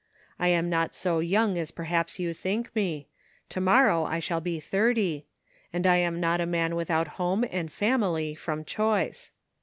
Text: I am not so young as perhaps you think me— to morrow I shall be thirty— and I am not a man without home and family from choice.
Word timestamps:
I 0.39 0.47
am 0.47 0.67
not 0.67 0.95
so 0.95 1.19
young 1.19 1.59
as 1.59 1.69
perhaps 1.69 2.17
you 2.17 2.33
think 2.33 2.75
me— 2.75 3.07
to 3.49 3.61
morrow 3.61 4.03
I 4.03 4.17
shall 4.17 4.41
be 4.41 4.59
thirty— 4.59 5.27
and 5.71 5.85
I 5.85 5.97
am 5.97 6.19
not 6.19 6.41
a 6.41 6.47
man 6.47 6.75
without 6.75 7.07
home 7.19 7.45
and 7.51 7.71
family 7.71 8.33
from 8.33 8.65
choice. 8.65 9.31